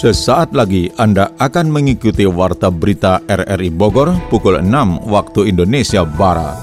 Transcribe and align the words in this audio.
Sesaat 0.00 0.56
lagi 0.56 0.88
Anda 0.96 1.36
akan 1.36 1.76
mengikuti 1.76 2.24
Warta 2.24 2.72
Berita 2.72 3.20
RRI 3.20 3.68
Bogor 3.68 4.16
pukul 4.32 4.56
6 4.56 4.64
waktu 5.04 5.52
Indonesia 5.52 6.08
Barat. 6.08 6.56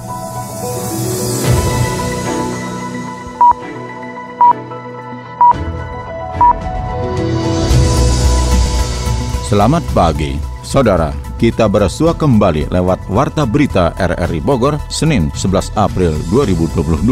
Selamat 9.45 9.85
pagi, 9.93 10.33
saudara. 10.65 11.26
Kita 11.37 11.69
bersua 11.69 12.17
kembali 12.17 12.73
lewat 12.73 13.13
Warta 13.13 13.45
Berita 13.45 13.93
RRI 13.93 14.41
Bogor, 14.41 14.81
Senin 14.89 15.29
11 15.37 15.69
April 15.77 16.17
2022. 16.33 17.05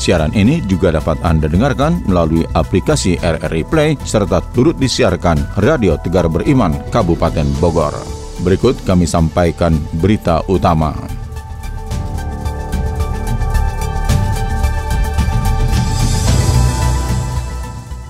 Siaran 0.00 0.32
ini 0.32 0.64
juga 0.64 0.96
dapat 0.96 1.20
Anda 1.20 1.44
dengarkan 1.44 2.00
melalui 2.08 2.48
aplikasi 2.56 3.20
RRI 3.20 3.68
Play 3.68 4.00
serta 4.00 4.40
turut 4.56 4.80
disiarkan 4.80 5.60
Radio 5.60 6.00
Tegar 6.00 6.24
Beriman 6.32 6.72
Kabupaten 6.88 7.44
Bogor. 7.60 7.92
Berikut 8.40 8.80
kami 8.88 9.04
sampaikan 9.04 9.76
berita 10.00 10.40
utama. 10.48 10.96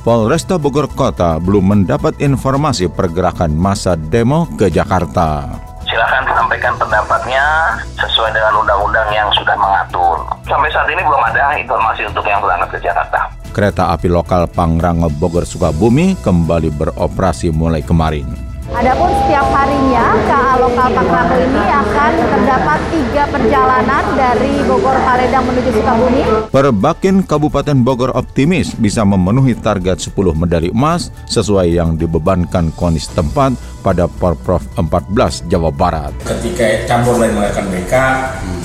Polresta 0.07 0.55
Bogor 0.55 0.87
Kota 0.87 1.35
belum 1.43 1.75
mendapat 1.75 2.23
informasi 2.23 2.87
pergerakan 2.87 3.51
masa 3.51 3.99
demo 3.99 4.47
ke 4.55 4.71
Jakarta. 4.71 5.51
Silakan 5.83 6.23
sampaikan 6.31 6.79
pendapatnya 6.79 7.75
sesuai 7.99 8.31
dengan 8.31 8.55
undang-undang 8.63 9.11
yang 9.11 9.27
sudah 9.35 9.59
mengatur. 9.59 10.23
Sampai 10.47 10.71
saat 10.71 10.87
ini 10.95 11.03
belum 11.03 11.19
ada 11.27 11.59
informasi 11.59 12.07
untuk 12.07 12.23
yang 12.23 12.39
berangkat 12.39 12.79
ke 12.79 12.87
Jakarta. 12.87 13.35
Kereta 13.51 13.91
api 13.91 14.07
lokal 14.07 14.47
Pangrango 14.47 15.11
Bogor 15.11 15.43
Sukabumi 15.43 16.15
kembali 16.23 16.71
beroperasi 16.71 17.51
mulai 17.51 17.83
kemarin. 17.83 18.46
Adapun 18.75 19.07
setiap 19.23 19.47
harinya 19.55 20.19
KA 20.27 20.59
lokal 20.59 20.91
Pangrango 20.91 21.39
ini 21.39 21.63
akan 21.71 22.11
terdapat 22.19 22.81
tiga 22.91 23.23
perjalanan 23.31 24.05
dari 24.19 24.59
Bogor 24.67 24.99
Paredang 25.07 25.47
menuju 25.47 25.71
Sukabumi. 25.71 26.23
Perbakin 26.51 27.23
Kabupaten 27.23 27.79
Bogor 27.87 28.11
optimis 28.19 28.75
bisa 28.75 29.07
memenuhi 29.07 29.55
target 29.55 30.03
10 30.03 30.19
medali 30.35 30.75
emas 30.75 31.15
sesuai 31.31 31.79
yang 31.79 31.95
dibebankan 31.95 32.75
konis 32.75 33.07
tempat 33.15 33.55
pada 33.87 34.11
Porprov 34.11 34.67
14 34.75 35.47
Jawa 35.47 35.71
Barat. 35.71 36.11
Ketika 36.27 36.91
campur 36.91 37.23
lain 37.23 37.39
mengadakan 37.39 37.71
BK 37.71 37.95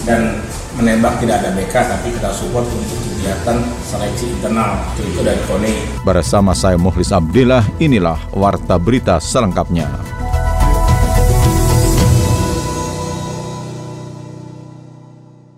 dan 0.09 0.41
menembak 0.81 1.22
tidak 1.22 1.45
ada 1.45 1.53
BK 1.53 1.75
tapi 1.77 2.09
kita 2.09 2.33
support 2.33 2.66
untuk 2.66 3.11
kegiatan 3.22 3.61
seleksi 3.86 4.33
internal 4.33 4.81
itu 4.97 5.22
dari 5.22 5.38
KONI. 5.45 6.02
Bersama 6.02 6.58
saya 6.58 6.73
Muhlis 6.73 7.14
Abdillah, 7.14 7.61
inilah 7.78 8.17
Warta 8.33 8.81
Berita 8.81 9.22
selengkapnya. 9.22 9.86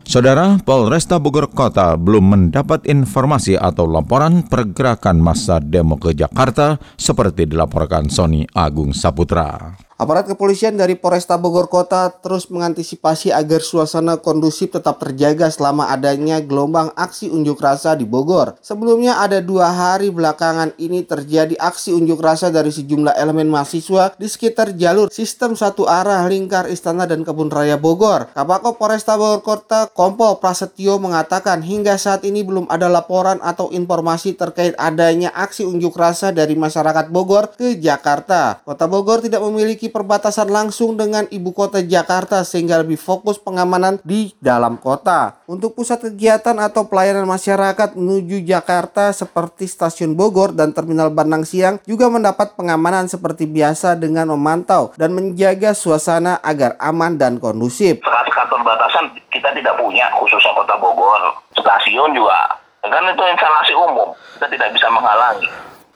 Saudara, 0.04 0.60
Polresta 0.60 1.24
Bogor 1.24 1.48
Kota 1.56 1.96
belum 1.96 2.36
mendapat 2.36 2.84
informasi 2.92 3.56
atau 3.56 3.88
laporan 3.88 4.44
pergerakan 4.44 5.24
massa 5.24 5.64
demo 5.64 5.96
ke 5.96 6.12
Jakarta 6.12 6.76
seperti 7.00 7.48
dilaporkan 7.48 8.12
Sony 8.12 8.44
Agung 8.52 8.92
Saputra. 8.92 9.72
Aparat 10.04 10.28
kepolisian 10.28 10.76
dari 10.76 11.00
Polresta 11.00 11.40
Bogor 11.40 11.72
Kota 11.72 12.12
terus 12.12 12.52
mengantisipasi 12.52 13.32
agar 13.32 13.64
suasana 13.64 14.20
kondusif 14.20 14.76
tetap 14.76 15.00
terjaga 15.00 15.48
selama 15.48 15.88
adanya 15.96 16.44
gelombang 16.44 16.92
aksi 17.00 17.32
unjuk 17.32 17.64
rasa 17.64 17.96
di 17.96 18.04
Bogor. 18.04 18.60
Sebelumnya 18.60 19.24
ada 19.24 19.40
dua 19.40 19.72
hari 19.72 20.12
belakangan 20.12 20.76
ini 20.76 21.08
terjadi 21.08 21.56
aksi 21.56 21.96
unjuk 21.96 22.20
rasa 22.20 22.52
dari 22.52 22.68
sejumlah 22.76 23.16
elemen 23.16 23.48
mahasiswa 23.48 24.12
di 24.20 24.28
sekitar 24.28 24.76
jalur 24.76 25.08
sistem 25.08 25.56
satu 25.56 25.88
arah 25.88 26.28
lingkar 26.28 26.68
Istana 26.68 27.08
dan 27.08 27.24
Kebun 27.24 27.48
Raya 27.48 27.80
Bogor. 27.80 28.28
Kapako 28.36 28.76
Polresta 28.76 29.16
Bogor 29.16 29.40
Kota 29.40 29.88
Kompol 29.88 30.36
Prasetyo 30.44 31.00
mengatakan 31.00 31.64
hingga 31.64 31.96
saat 31.96 32.28
ini 32.28 32.44
belum 32.44 32.68
ada 32.68 32.92
laporan 32.92 33.40
atau 33.40 33.72
informasi 33.72 34.36
terkait 34.36 34.76
adanya 34.76 35.32
aksi 35.32 35.64
unjuk 35.64 35.96
rasa 35.96 36.36
dari 36.36 36.60
masyarakat 36.60 37.08
Bogor 37.08 37.56
ke 37.56 37.80
Jakarta. 37.80 38.60
Kota 38.68 38.84
Bogor 38.92 39.24
tidak 39.24 39.40
memiliki 39.40 39.93
perbatasan 39.94 40.50
langsung 40.50 40.98
dengan 40.98 41.30
ibu 41.30 41.54
kota 41.54 41.86
Jakarta 41.86 42.42
sehingga 42.42 42.82
lebih 42.82 42.98
fokus 42.98 43.38
pengamanan 43.38 44.02
di 44.02 44.34
dalam 44.42 44.82
kota. 44.82 45.38
Untuk 45.46 45.78
pusat 45.78 46.02
kegiatan 46.10 46.58
atau 46.58 46.90
pelayanan 46.90 47.30
masyarakat 47.30 47.94
menuju 47.94 48.42
Jakarta 48.42 49.14
seperti 49.14 49.70
stasiun 49.70 50.18
Bogor 50.18 50.58
dan 50.58 50.74
terminal 50.74 51.14
Bandang 51.14 51.46
Siang 51.46 51.78
juga 51.86 52.10
mendapat 52.10 52.58
pengamanan 52.58 53.06
seperti 53.06 53.46
biasa 53.46 53.94
dengan 53.94 54.34
memantau 54.34 54.90
dan 54.98 55.14
menjaga 55.14 55.78
suasana 55.78 56.42
agar 56.42 56.74
aman 56.82 57.14
dan 57.16 57.38
kondusif. 57.38 58.02
Sekat-sekat 58.02 58.50
perbatasan 58.50 59.06
kita 59.30 59.54
tidak 59.54 59.78
punya 59.78 60.10
khususnya 60.18 60.52
kota 60.58 60.74
Bogor. 60.82 61.38
Stasiun 61.54 62.18
juga 62.18 62.64
kan 62.84 63.04
itu 63.08 63.24
instalasi 63.24 63.74
umum 63.80 64.12
kita 64.36 64.48
tidak 64.52 64.70
bisa 64.76 64.88
menghalangi 64.92 65.48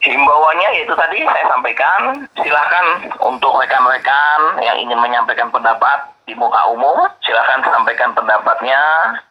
himbauannya 0.08 0.70
yaitu 0.80 0.96
tadi 0.96 1.24
saya 1.24 1.46
sampaikan 1.52 2.28
silahkan 2.40 2.86
untuk 3.20 3.56
rekan-rekan 3.60 4.60
yang 4.64 4.78
ingin 4.80 5.00
menyampaikan 5.00 5.52
pendapat 5.52 6.17
di 6.28 6.36
muka 6.36 6.60
umum, 6.76 7.08
silahkan 7.24 7.64
sampaikan 7.64 8.12
pendapatnya 8.12 8.76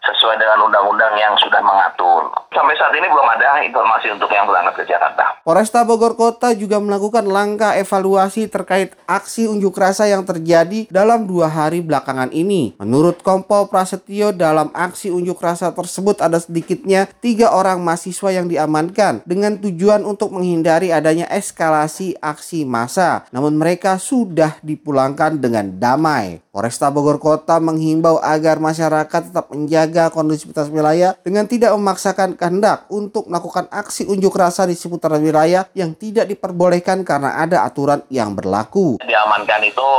sesuai 0.00 0.40
dengan 0.40 0.64
undang-undang 0.64 1.12
yang 1.20 1.36
sudah 1.36 1.60
mengatur. 1.60 2.32
Sampai 2.56 2.72
saat 2.80 2.96
ini 2.96 3.04
belum 3.04 3.28
ada 3.36 3.60
informasi 3.60 4.16
untuk 4.16 4.32
yang 4.32 4.48
berangkat 4.48 4.80
ke 4.80 4.84
Jakarta. 4.88 5.44
Polresta 5.44 5.84
Bogor 5.84 6.16
Kota 6.16 6.56
juga 6.56 6.80
melakukan 6.80 7.28
langkah 7.28 7.76
evaluasi 7.76 8.48
terkait 8.48 8.96
aksi 9.04 9.44
unjuk 9.44 9.76
rasa 9.76 10.08
yang 10.08 10.24
terjadi 10.24 10.88
dalam 10.88 11.28
dua 11.28 11.52
hari 11.52 11.84
belakangan 11.84 12.32
ini. 12.32 12.80
Menurut 12.80 13.20
Kompol 13.20 13.68
Prasetyo, 13.68 14.32
dalam 14.32 14.72
aksi 14.72 15.12
unjuk 15.12 15.36
rasa 15.36 15.76
tersebut 15.76 16.24
ada 16.24 16.40
sedikitnya 16.40 17.12
tiga 17.20 17.52
orang 17.52 17.84
mahasiswa 17.84 18.32
yang 18.32 18.48
diamankan 18.48 19.20
dengan 19.28 19.60
tujuan 19.60 20.00
untuk 20.08 20.32
menghindari 20.32 20.96
adanya 20.96 21.28
eskalasi 21.28 22.16
aksi 22.24 22.64
massa. 22.64 23.28
Namun 23.36 23.60
mereka 23.60 24.00
sudah 24.00 24.56
dipulangkan 24.64 25.36
dengan 25.36 25.76
damai. 25.76 26.40
Polresta 26.56 26.85
Bogor 26.90 27.18
Kota 27.22 27.58
menghimbau 27.58 28.18
agar 28.20 28.58
masyarakat 28.62 29.30
tetap 29.32 29.48
menjaga 29.50 30.12
kondusivitas 30.12 30.68
wilayah 30.68 31.16
dengan 31.24 31.46
tidak 31.48 31.74
memaksakan 31.74 32.38
kehendak 32.38 32.86
untuk 32.92 33.26
melakukan 33.26 33.66
aksi 33.70 34.06
unjuk 34.06 34.34
rasa 34.34 34.66
di 34.66 34.74
seputar 34.78 35.14
wilayah 35.18 35.66
yang 35.72 35.96
tidak 35.96 36.28
diperbolehkan 36.30 37.02
karena 37.02 37.40
ada 37.40 37.66
aturan 37.66 38.02
yang 38.12 38.34
berlaku. 38.36 38.98
Diamankan 39.02 39.62
itu 39.66 39.90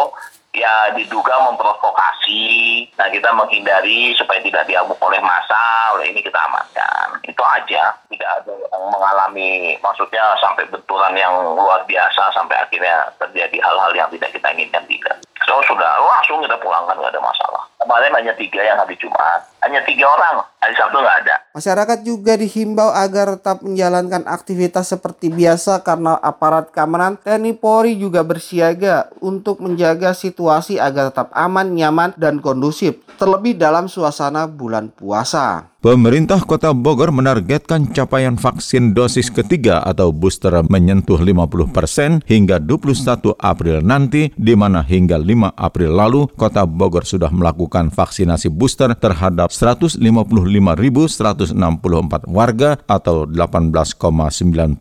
ya 0.57 0.91
diduga 0.97 1.37
memprovokasi. 1.45 2.85
Nah 2.97 3.07
kita 3.13 3.29
menghindari 3.37 4.17
supaya 4.17 4.41
tidak 4.41 4.65
diamuk 4.65 4.97
oleh 4.97 5.21
massa, 5.21 5.93
oleh 5.93 6.09
ini 6.09 6.25
kita 6.25 6.37
amankan. 6.37 7.21
Itu 7.21 7.41
aja. 7.45 7.93
Tidak 8.09 8.29
ada 8.41 8.51
yang 8.51 8.83
mengalami 8.89 9.77
maksudnya 9.79 10.33
sampai 10.41 10.65
benturan 10.67 11.13
yang 11.13 11.33
luar 11.53 11.85
biasa 11.85 12.33
sampai 12.33 12.57
akhirnya 12.57 13.13
terjadi 13.21 13.57
hal-hal 13.61 13.93
yang 13.93 14.09
tidak 14.09 14.33
kita 14.33 14.47
inginkan 14.57 14.83
tidak. 14.89 15.15
So 15.45 15.61
sudah 15.63 15.91
langsung 16.01 16.43
kita 16.43 16.57
pulangkan 16.59 16.97
nggak 16.97 17.13
ada 17.13 17.21
masalah. 17.23 17.63
Kemarin 17.77 18.11
hanya 18.19 18.33
tiga 18.35 18.59
yang 18.65 18.81
hari 18.81 18.99
Jumat, 18.99 19.47
hanya 19.67 19.83
tiga 19.83 20.07
orang. 20.07 20.47
Hari 20.57 20.73
Sabtu 20.73 20.97
nggak 20.97 21.17
ada. 21.27 21.35
Masyarakat 21.53 21.99
juga 22.01 22.33
dihimbau 22.39 22.89
agar 22.89 23.37
tetap 23.37 23.61
menjalankan 23.61 24.23
aktivitas 24.25 24.89
seperti 24.89 25.29
biasa 25.29 25.83
karena 25.85 26.17
aparat 26.17 26.73
keamanan 26.73 27.19
TNI 27.19 27.53
Polri 27.59 27.99
juga 27.99 28.23
bersiaga 28.23 29.11
untuk 29.21 29.61
menjaga 29.61 30.15
situasi 30.15 30.79
agar 30.81 31.13
tetap 31.13 31.29
aman, 31.35 31.75
nyaman, 31.75 32.15
dan 32.17 32.41
kondusif. 32.41 33.03
Terlebih 33.21 33.57
dalam 33.57 33.85
suasana 33.85 34.45
bulan 34.49 34.89
puasa. 34.93 35.77
Pemerintah 35.77 36.41
Kota 36.41 36.73
Bogor 36.73 37.13
menargetkan 37.13 37.87
capaian 37.93 38.33
vaksin 38.33 38.97
dosis 38.97 39.29
ketiga 39.29 39.85
atau 39.85 40.09
booster 40.09 40.49
menyentuh 40.65 41.21
50 41.21 41.69
persen 41.69 42.19
hingga 42.25 42.57
21 42.57 43.37
April 43.37 43.85
nanti, 43.85 44.33
di 44.33 44.57
mana 44.57 44.81
hingga 44.81 45.21
5 45.21 45.53
April 45.53 45.93
lalu 45.93 46.21
Kota 46.33 46.65
Bogor 46.65 47.05
sudah 47.05 47.29
melakukan 47.29 47.93
vaksinasi 47.93 48.49
booster 48.49 48.91
terhadap 48.97 49.53
155.164 49.57 52.29
warga 52.29 52.77
atau 52.85 53.25
18,94 53.25 54.77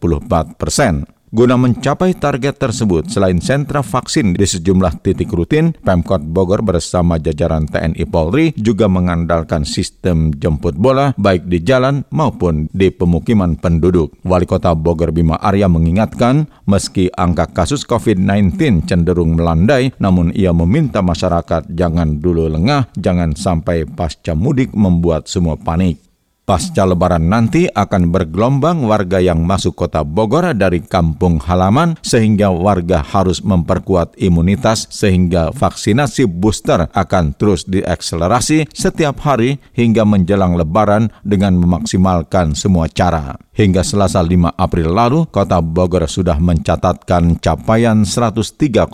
persen. 0.61 1.15
Guna 1.37 1.61
mencapai 1.61 2.17
target 2.17 2.56
tersebut, 2.56 3.12
selain 3.12 3.37
sentra 3.44 3.85
vaksin 3.85 4.33
di 4.33 4.49
sejumlah 4.49 5.05
titik 5.05 5.29
rutin, 5.37 5.77
Pemkot 5.85 6.25
Bogor 6.25 6.65
bersama 6.65 7.21
jajaran 7.21 7.69
TNI 7.69 8.09
Polri 8.09 8.56
juga 8.56 8.88
mengandalkan 8.88 9.69
sistem 9.69 10.33
jemput 10.33 10.81
bola 10.81 11.12
baik 11.21 11.44
di 11.44 11.61
jalan 11.61 12.09
maupun 12.09 12.73
di 12.73 12.88
pemukiman 12.88 13.53
penduduk. 13.61 14.17
Wali 14.25 14.49
Kota 14.49 14.73
Bogor 14.73 15.12
Bima 15.12 15.37
Arya 15.37 15.69
mengingatkan, 15.69 16.49
meski 16.65 17.12
angka 17.12 17.53
kasus 17.53 17.85
COVID-19 17.85 18.88
cenderung 18.88 19.37
melandai, 19.37 19.93
namun 20.00 20.33
ia 20.33 20.56
meminta 20.56 21.05
masyarakat 21.05 21.69
jangan 21.69 22.17
dulu 22.17 22.49
lengah, 22.49 22.88
jangan 22.97 23.37
sampai 23.37 23.85
pasca 23.85 24.33
mudik 24.33 24.73
membuat 24.73 25.29
semua 25.29 25.61
panik. 25.61 26.06
Pasca 26.46 26.87
lebaran 26.87 27.26
nanti 27.26 27.66
akan 27.66 28.14
bergelombang 28.14 28.87
warga 28.87 29.19
yang 29.19 29.43
masuk 29.43 29.75
kota 29.75 30.06
Bogor 30.06 30.54
dari 30.54 30.78
kampung 30.78 31.43
halaman 31.43 31.98
sehingga 32.06 32.54
warga 32.54 33.02
harus 33.02 33.43
memperkuat 33.43 34.14
imunitas 34.14 34.87
sehingga 34.87 35.50
vaksinasi 35.50 36.31
booster 36.31 36.87
akan 36.94 37.34
terus 37.34 37.66
diakselerasi 37.66 38.70
setiap 38.70 39.26
hari 39.26 39.58
hingga 39.75 40.06
menjelang 40.06 40.54
lebaran 40.54 41.10
dengan 41.26 41.58
memaksimalkan 41.58 42.54
semua 42.54 42.87
cara. 42.87 43.34
Hingga 43.56 43.81
Selasa 43.81 44.20
5 44.20 44.52
April 44.52 44.92
lalu, 44.92 45.25
kota 45.32 45.64
Bogor 45.64 46.04
sudah 46.04 46.37
mencatatkan 46.37 47.40
capaian 47.40 48.04
103,79 48.04 48.87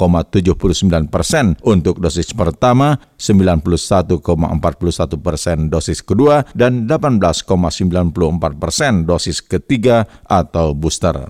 persen 1.10 1.58
untuk 1.66 1.98
dosis 1.98 2.31
pertama, 2.31 2.94
91,41 3.19 4.22
persen 5.19 5.66
dosis 5.66 5.98
kedua, 6.06 6.46
dan 6.55 6.87
18,94 7.44 8.62
persen 8.62 9.03
dosis 9.05 9.43
ketiga 9.43 10.06
atau 10.25 10.73
booster. 10.73 11.27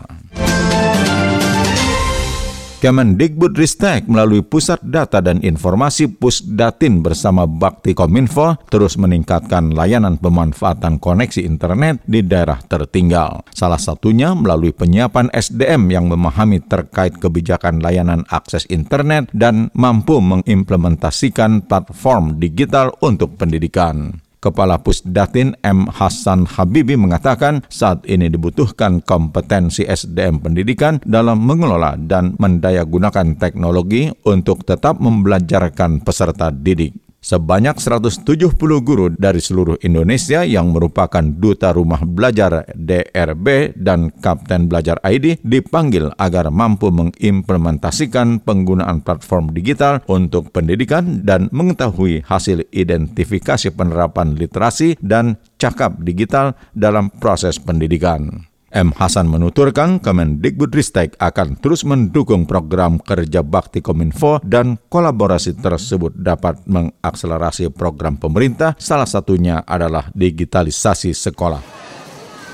Kemendikbudristek 2.82 4.10
melalui 4.10 4.42
Pusat 4.42 4.82
Data 4.82 5.22
dan 5.22 5.38
Informasi 5.38 6.10
Pusdatin 6.18 6.98
bersama 6.98 7.46
Bakti 7.46 7.94
Kominfo 7.94 8.58
terus 8.66 8.98
meningkatkan 8.98 9.70
layanan 9.70 10.18
pemanfaatan 10.18 10.98
koneksi 10.98 11.46
internet 11.46 12.02
di 12.10 12.26
daerah 12.26 12.58
tertinggal. 12.66 13.46
Salah 13.54 13.78
satunya 13.78 14.34
melalui 14.34 14.74
penyiapan 14.74 15.30
SDM 15.30 15.94
yang 15.94 16.10
memahami 16.10 16.58
terkait 16.58 17.22
kebijakan 17.22 17.78
layanan 17.78 18.26
akses 18.34 18.66
internet 18.66 19.30
dan 19.30 19.70
mampu 19.78 20.18
mengimplementasikan 20.18 21.62
platform 21.70 22.42
digital 22.42 22.98
untuk 22.98 23.38
pendidikan. 23.38 24.18
Kepala 24.42 24.82
Pusdatin 24.82 25.54
M. 25.62 25.86
Hasan 25.86 26.50
Habibi 26.50 26.98
mengatakan 26.98 27.62
saat 27.70 28.02
ini 28.10 28.26
dibutuhkan 28.26 28.98
kompetensi 28.98 29.86
SDM 29.86 30.42
pendidikan 30.42 30.98
dalam 31.06 31.46
mengelola 31.46 31.94
dan 31.94 32.34
mendayagunakan 32.42 33.38
teknologi 33.38 34.10
untuk 34.26 34.66
tetap 34.66 34.98
membelajarkan 34.98 36.02
peserta 36.02 36.50
didik. 36.50 37.11
Sebanyak 37.22 37.78
170 37.78 38.58
guru 38.82 39.06
dari 39.14 39.38
seluruh 39.38 39.78
Indonesia 39.86 40.42
yang 40.42 40.74
merupakan 40.74 41.22
Duta 41.22 41.70
Rumah 41.70 42.02
Belajar 42.02 42.66
DRB 42.74 43.78
dan 43.78 44.10
Kapten 44.10 44.66
Belajar 44.66 44.98
ID 45.06 45.38
dipanggil 45.46 46.10
agar 46.18 46.50
mampu 46.50 46.90
mengimplementasikan 46.90 48.42
penggunaan 48.42 49.06
platform 49.06 49.54
digital 49.54 50.02
untuk 50.10 50.50
pendidikan 50.50 51.22
dan 51.22 51.46
mengetahui 51.54 52.26
hasil 52.26 52.66
identifikasi 52.74 53.70
penerapan 53.70 54.34
literasi 54.34 54.98
dan 54.98 55.38
cakap 55.62 56.02
digital 56.02 56.58
dalam 56.74 57.06
proses 57.22 57.62
pendidikan. 57.62 58.51
M. 58.72 58.88
Hasan 58.96 59.28
menuturkan 59.28 60.00
Kemendikbudristek 60.00 61.20
akan 61.20 61.60
terus 61.60 61.84
mendukung 61.84 62.48
program 62.48 62.96
kerja 62.96 63.44
bakti 63.44 63.84
Kominfo 63.84 64.40
dan 64.40 64.80
kolaborasi 64.88 65.60
tersebut 65.60 66.16
dapat 66.16 66.64
mengakselerasi 66.64 67.68
program 67.76 68.16
pemerintah, 68.16 68.72
salah 68.80 69.06
satunya 69.06 69.60
adalah 69.68 70.08
digitalisasi 70.16 71.12
sekolah. 71.12 71.60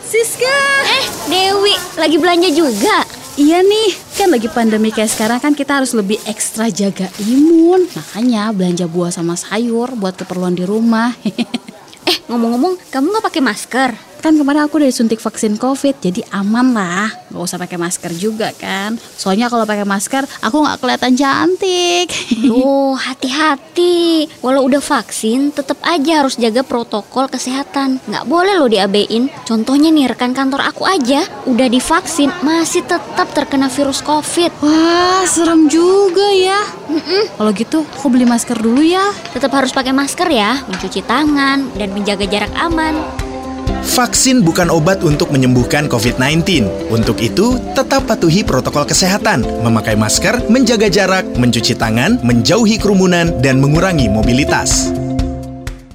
Siska! 0.03 0.59
Eh, 0.89 1.07
Dewi, 1.31 1.75
lagi 1.95 2.17
belanja 2.19 2.51
juga? 2.51 3.07
Iya 3.39 3.63
nih, 3.63 3.95
kan 4.19 4.35
lagi 4.35 4.51
pandemi 4.51 4.91
kayak 4.91 5.15
sekarang 5.15 5.39
kan 5.39 5.55
kita 5.55 5.79
harus 5.79 5.95
lebih 5.95 6.19
ekstra 6.27 6.75
jaga 6.75 7.07
imun. 7.23 7.87
Makanya 7.95 8.51
belanja 8.51 8.91
buah 8.91 9.15
sama 9.15 9.39
sayur 9.39 9.95
buat 9.95 10.19
keperluan 10.19 10.59
di 10.59 10.67
rumah. 10.67 11.15
eh, 12.11 12.19
ngomong-ngomong, 12.27 12.91
kamu 12.91 13.15
nggak 13.15 13.27
pakai 13.31 13.43
masker? 13.45 14.08
Kan 14.19 14.35
kemarin 14.35 14.67
aku 14.67 14.83
udah 14.83 14.91
disuntik 14.91 15.23
vaksin 15.23 15.55
COVID, 15.55 16.03
jadi 16.03 16.27
aman 16.35 16.75
lah. 16.75 17.07
Gak 17.31 17.39
usah 17.39 17.59
pakai 17.61 17.79
masker 17.79 18.11
juga 18.19 18.51
kan. 18.51 18.99
Soalnya 18.99 19.47
kalau 19.47 19.63
pakai 19.63 19.87
masker, 19.87 20.27
aku 20.43 20.57
nggak 20.59 20.79
kelihatan 20.83 21.13
cantik. 21.15 22.09
Oh, 22.59 22.97
hati-hati. 22.97 24.27
Walau 24.43 24.67
udah 24.67 24.83
vaksin, 24.83 25.55
tetap 25.55 25.79
aja 25.85 26.25
harus 26.25 26.35
jaga 26.35 26.67
protokol 26.67 27.31
kesehatan. 27.31 28.03
Nggak 28.09 28.25
boleh 28.27 28.59
loh 28.59 28.67
diabein. 28.67 29.31
Contohnya 29.47 29.93
nih, 29.95 30.11
rekan 30.11 30.35
kantor 30.35 30.65
aku 30.67 30.89
aja 30.89 31.23
udah 31.47 31.69
divaksin, 31.71 32.33
masih 32.43 32.83
tetap 32.83 33.31
terkena 33.37 33.71
virus 33.71 34.03
COVID. 34.03 34.65
Wah, 34.65 35.23
serem 35.29 35.71
juga 35.71 36.35
ya. 36.35 36.61
Kalau 37.37 37.51
gitu, 37.55 37.85
aku 37.85 38.07
beli 38.11 38.25
masker 38.27 38.59
dulu 38.59 38.83
ya. 38.83 39.13
Tetap 39.31 39.53
harus 39.55 39.71
pakai 39.71 39.95
masker 39.95 40.29
ya, 40.33 40.59
mencuci 40.67 41.05
tangan, 41.05 41.71
dan 41.79 41.89
menjaga 41.95 42.25
jarak 42.27 42.53
aman. 42.59 43.28
Vaksin 43.89 44.45
bukan 44.45 44.69
obat 44.69 45.01
untuk 45.01 45.33
menyembuhkan 45.33 45.89
COVID-19. 45.89 46.69
Untuk 46.93 47.25
itu, 47.25 47.57
tetap 47.73 48.05
patuhi 48.05 48.45
protokol 48.45 48.85
kesehatan, 48.85 49.49
memakai 49.65 49.97
masker, 49.97 50.45
menjaga 50.53 50.93
jarak, 50.93 51.25
mencuci 51.41 51.73
tangan, 51.73 52.21
menjauhi 52.21 52.77
kerumunan, 52.77 53.33
dan 53.41 53.57
mengurangi 53.65 54.13
mobilitas. 54.13 54.93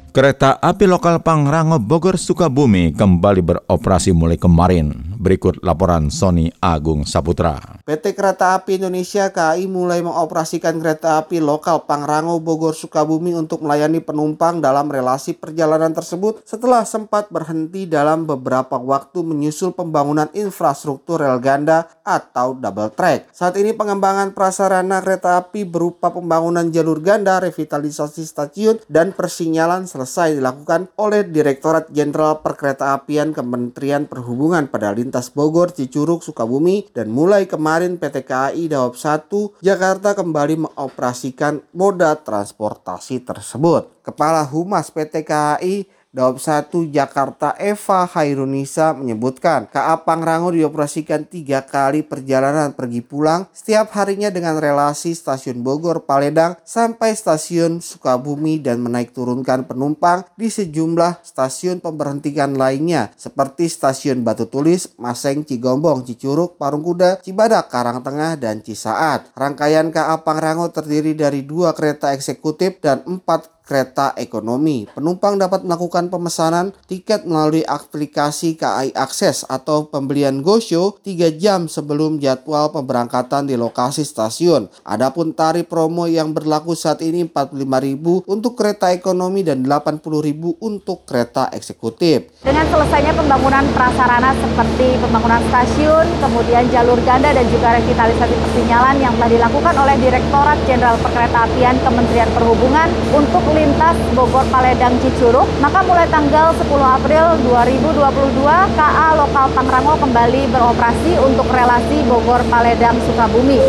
Kereta 0.10 0.58
api 0.58 0.90
lokal 0.90 1.22
Pangrango 1.22 1.78
Bogor 1.78 2.18
Sukabumi 2.18 2.98
kembali 2.98 3.42
beroperasi 3.46 4.10
mulai 4.10 4.42
kemarin. 4.42 5.13
Berikut 5.24 5.64
laporan 5.64 6.12
Sony 6.12 6.52
Agung 6.60 7.08
Saputra. 7.08 7.80
PT 7.88 8.12
Kereta 8.12 8.60
Api 8.60 8.76
Indonesia 8.76 9.32
KAI 9.32 9.72
mulai 9.72 10.04
mengoperasikan 10.04 10.76
kereta 10.84 11.16
api 11.16 11.40
lokal 11.40 11.88
Pangrango 11.88 12.44
Bogor 12.44 12.76
Sukabumi 12.76 13.32
untuk 13.32 13.64
melayani 13.64 14.04
penumpang 14.04 14.60
dalam 14.60 14.92
relasi 14.92 15.32
perjalanan 15.32 15.96
tersebut 15.96 16.44
setelah 16.44 16.84
sempat 16.84 17.32
berhenti 17.32 17.88
dalam 17.88 18.28
beberapa 18.28 18.76
waktu 18.76 19.24
menyusul 19.24 19.72
pembangunan 19.72 20.28
infrastruktur 20.36 21.24
rel 21.24 21.40
ganda 21.40 21.88
atau 22.04 22.60
double 22.60 22.92
track. 22.92 23.32
Saat 23.32 23.56
ini 23.56 23.72
pengembangan 23.72 24.36
prasarana 24.36 25.00
kereta 25.00 25.40
api 25.40 25.64
berupa 25.64 26.12
pembangunan 26.12 26.68
jalur 26.68 27.00
ganda, 27.00 27.40
revitalisasi 27.40 28.28
stasiun, 28.28 28.84
dan 28.92 29.16
persinyalan 29.16 29.88
selesai 29.88 30.36
dilakukan 30.36 30.92
oleh 31.00 31.24
Direktorat 31.24 31.88
Jenderal 31.96 32.44
Perkeretaapian 32.44 33.32
Kementerian 33.32 34.04
Perhubungan 34.04 34.68
pada 34.68 34.92
lintas 34.92 35.13
Bogor, 35.38 35.70
Cicurug, 35.70 36.26
Sukabumi 36.26 36.90
dan 36.90 37.14
mulai 37.14 37.46
kemarin 37.46 38.02
PT 38.02 38.26
KAI 38.26 38.66
Daop 38.66 38.98
1 38.98 39.62
Jakarta 39.62 40.18
kembali 40.18 40.66
mengoperasikan 40.66 41.62
moda 41.78 42.18
transportasi 42.18 43.22
tersebut. 43.22 43.94
Kepala 44.02 44.42
Humas 44.42 44.90
PT 44.90 45.22
KAI 45.22 45.86
Daop 46.14 46.38
1 46.38 46.94
Jakarta 46.94 47.58
Eva 47.58 48.06
Hairunisa 48.06 48.94
menyebutkan 48.94 49.66
KA 49.66 50.06
Pangrango 50.06 50.54
dioperasikan 50.54 51.26
tiga 51.26 51.66
kali 51.66 52.06
perjalanan 52.06 52.70
pergi 52.70 53.02
pulang 53.02 53.50
setiap 53.50 53.90
harinya 53.98 54.30
dengan 54.30 54.62
relasi 54.62 55.18
stasiun 55.18 55.66
Bogor 55.66 56.06
Paledang 56.06 56.54
sampai 56.62 57.18
stasiun 57.18 57.82
Sukabumi 57.82 58.62
dan 58.62 58.86
menaik 58.86 59.10
turunkan 59.10 59.66
penumpang 59.66 60.22
di 60.38 60.54
sejumlah 60.54 61.26
stasiun 61.26 61.82
pemberhentian 61.82 62.62
lainnya 62.62 63.10
seperti 63.18 63.66
stasiun 63.66 64.22
Batu 64.22 64.46
Tulis, 64.46 64.94
Maseng, 65.02 65.42
Cigombong, 65.42 66.06
Cicurug, 66.06 66.62
Parungkuda, 66.62 67.26
Cibadak, 67.26 67.74
Karangtengah, 67.74 68.38
dan 68.38 68.62
Cisaat. 68.62 69.34
Rangkaian 69.34 69.90
KA 69.90 70.22
Pangrango 70.22 70.70
terdiri 70.70 71.18
dari 71.18 71.42
dua 71.42 71.74
kereta 71.74 72.14
eksekutif 72.14 72.78
dan 72.86 73.02
empat 73.02 73.63
kereta 73.64 74.12
ekonomi. 74.20 74.86
Penumpang 74.92 75.40
dapat 75.40 75.64
melakukan 75.64 76.12
pemesanan 76.12 76.76
tiket 76.88 77.24
melalui 77.24 77.64
aplikasi 77.64 78.60
KAI 78.60 78.92
Akses 78.94 79.48
atau 79.48 79.88
pembelian 79.88 80.44
GoShow 80.44 81.00
3 81.02 81.40
jam 81.40 81.72
sebelum 81.72 82.20
jadwal 82.20 82.70
pemberangkatan 82.76 83.48
di 83.48 83.56
lokasi 83.56 84.04
stasiun. 84.04 84.68
Adapun 84.84 85.32
tarif 85.32 85.72
promo 85.72 86.06
yang 86.12 86.36
berlaku 86.36 86.76
saat 86.76 87.00
ini 87.00 87.24
45.000 87.24 88.28
untuk 88.28 88.54
kereta 88.60 88.92
ekonomi 88.92 89.48
dan 89.48 89.64
80.000 89.64 90.60
untuk 90.60 91.08
kereta 91.08 91.48
eksekutif. 91.56 92.44
Dengan 92.44 92.68
selesainya 92.68 93.16
pembangunan 93.16 93.64
prasarana 93.72 94.36
seperti 94.36 95.00
pembangunan 95.00 95.40
stasiun, 95.48 96.06
kemudian 96.20 96.68
jalur 96.68 97.00
ganda 97.08 97.32
dan 97.32 97.48
juga 97.48 97.80
revitalisasi 97.80 98.36
persinyalan 98.36 99.00
yang 99.00 99.14
telah 99.16 99.32
dilakukan 99.32 99.76
oleh 99.80 99.96
Direktorat 100.04 100.60
Jenderal 100.68 101.00
Perkeretaapian 101.00 101.76
Kementerian 101.80 102.30
Perhubungan 102.36 102.92
untuk 103.16 103.53
lintas 103.54 103.98
Bogor 104.18 104.42
Paledang 104.50 104.98
Cicurug, 104.98 105.46
maka 105.62 105.86
mulai 105.86 106.10
tanggal 106.10 106.50
10 106.58 106.66
April 106.74 107.26
2022 107.46 108.42
KA 108.74 109.08
Lokal 109.14 109.48
Pangrango 109.54 109.94
kembali 110.02 110.50
beroperasi 110.50 111.22
untuk 111.22 111.46
relasi 111.54 112.02
Bogor 112.10 112.42
Paledang 112.50 112.98
Sukabumi. 113.06 113.62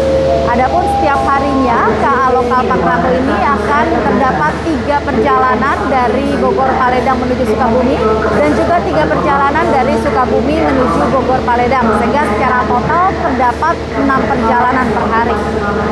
Adapun 0.49 0.89
setiap 0.97 1.21
harinya 1.29 1.85
KA 2.01 2.27
Lokal 2.33 2.63
Pangrango 2.65 3.11
ini 3.13 3.37
akan 3.45 3.85
terdapat 4.09 4.53
tiga 4.65 4.97
perjalanan 5.05 5.77
dari 5.93 6.33
Bogor 6.41 6.71
Paledang 6.81 7.21
menuju 7.21 7.45
Sukabumi 7.45 7.97
dan 8.41 8.51
juga 8.57 8.77
tiga 8.89 9.05
perjalanan 9.05 9.65
dari 9.69 9.95
Sukabumi 10.01 10.57
menuju 10.65 11.03
Bogor 11.13 11.41
Paledang 11.45 11.85
sehingga 12.01 12.25
secara 12.33 12.65
total 12.65 13.07
terdapat 13.21 13.75
enam 14.01 14.21
perjalanan 14.25 14.87
per 14.97 15.05
hari. 15.13 15.37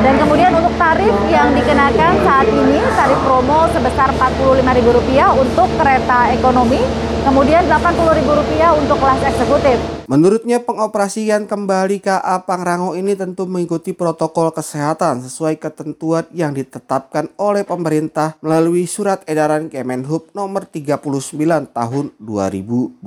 Dan 0.00 0.14
kemudian 0.16 0.52
untuk 0.56 0.72
tarif 0.80 1.14
yang 1.28 1.52
dikenakan 1.52 2.12
saat 2.24 2.48
ini 2.48 2.80
tarif 2.96 3.20
promo 3.28 3.68
sebesar 3.82 4.14
Rp45.000 4.14 5.42
untuk 5.42 5.66
kereta 5.74 6.30
ekonomi 6.30 6.78
kemudian 7.26 7.66
Rp80.000 7.66 8.78
untuk 8.78 8.98
kelas 9.02 9.20
eksekutif. 9.26 10.01
Menurutnya 10.10 10.58
pengoperasian 10.58 11.46
kembali 11.46 12.02
KA 12.02 12.42
Pangrango 12.42 12.98
ini 12.98 13.14
tentu 13.14 13.46
mengikuti 13.46 13.94
protokol 13.94 14.50
kesehatan 14.50 15.22
sesuai 15.22 15.62
ketentuan 15.62 16.26
yang 16.34 16.50
ditetapkan 16.50 17.30
oleh 17.38 17.62
pemerintah 17.62 18.34
melalui 18.42 18.90
surat 18.90 19.22
edaran 19.30 19.70
Kemenhub 19.70 20.34
nomor 20.34 20.66
39 20.66 20.98
tahun 21.70 22.04
2022. 22.18 22.98